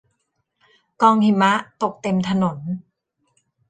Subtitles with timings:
[1.01, 1.51] กองหิมะ
[1.81, 2.57] ตกเต็มถนน